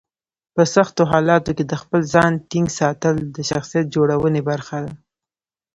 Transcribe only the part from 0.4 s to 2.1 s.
په سختو حالاتو کې د خپل